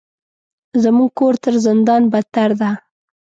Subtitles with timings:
[0.83, 2.69] زموږ کور تر زندان بدتر ده.